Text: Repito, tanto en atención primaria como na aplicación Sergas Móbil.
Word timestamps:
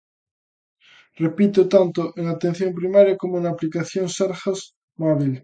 Repito, 1.23 1.59
tanto 1.75 2.01
en 2.19 2.23
atención 2.35 2.69
primaria 2.79 3.19
como 3.21 3.35
na 3.39 3.49
aplicación 3.55 4.05
Sergas 4.17 4.59
Móbil. 5.01 5.33